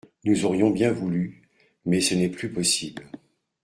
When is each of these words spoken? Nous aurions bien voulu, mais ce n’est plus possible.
Nous 0.25 0.45
aurions 0.45 0.71
bien 0.71 0.91
voulu, 0.91 1.43
mais 1.85 2.01
ce 2.01 2.15
n’est 2.15 2.29
plus 2.31 2.51
possible. 2.51 3.05